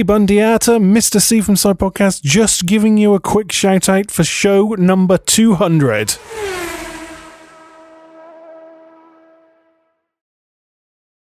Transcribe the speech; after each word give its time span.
Hey, 0.00 0.04
Bundiata, 0.04 0.80
Mr. 0.80 1.20
C 1.20 1.42
from 1.42 1.56
Side 1.56 1.78
Podcast, 1.78 2.22
just 2.22 2.64
giving 2.64 2.96
you 2.96 3.12
a 3.12 3.20
quick 3.20 3.52
shout 3.52 3.86
out 3.86 4.10
for 4.10 4.24
show 4.24 4.74
number 4.78 5.18
200. 5.18 6.16